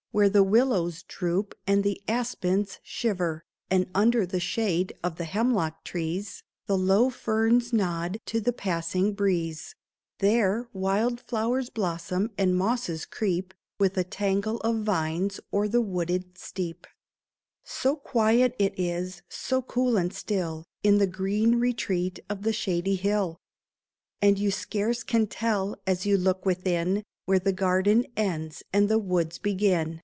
Where 0.13 0.27
the 0.29 0.43
willows 0.43 1.03
droop 1.03 1.55
and 1.65 1.85
the 1.85 2.01
aspens 2.05 2.79
shiver, 2.83 3.45
And 3.69 3.87
under 3.95 4.25
the 4.25 4.41
shade 4.41 4.93
of 5.01 5.15
the 5.15 5.23
hemlock 5.23 5.85
trees 5.85 6.43
The 6.65 6.77
low 6.77 7.09
ferns 7.09 7.71
nod 7.71 8.17
to 8.25 8.41
the 8.41 8.51
passing 8.51 9.13
breeze; 9.13 9.73
There 10.19 10.67
wild 10.73 11.21
flowers 11.21 11.69
blossom, 11.69 12.31
and 12.37 12.57
mosses 12.57 13.05
creep 13.05 13.53
With 13.79 13.97
a 13.97 14.03
tangle 14.03 14.57
of 14.57 14.81
vines 14.83 15.39
o'er 15.53 15.69
the 15.69 15.79
wooded 15.79 16.37
steep. 16.37 16.87
378 17.63 17.63
AN 17.63 17.85
OLD 17.89 18.53
FASHIONED 18.57 18.59
GARDEN 18.59 18.73
So 18.75 18.75
quiet 18.75 18.77
it 18.77 18.79
is, 18.81 19.21
so 19.33 19.61
cool 19.61 19.95
and 19.95 20.11
still, 20.13 20.65
In 20.83 20.97
the 20.97 21.07
green 21.07 21.57
retreat 21.57 22.19
of 22.29 22.41
the 22.43 22.51
shady 22.51 22.95
hill! 22.95 23.37
And 24.21 24.37
you 24.37 24.51
scarce 24.51 25.03
can 25.03 25.27
tell, 25.27 25.77
as 25.87 26.05
you 26.05 26.17
look 26.17 26.45
within. 26.45 27.03
Where 27.25 27.39
the 27.39 27.53
garden 27.53 28.07
ends 28.17 28.61
and 28.73 28.89
the 28.89 28.99
woods 28.99 29.37
begin. 29.37 29.99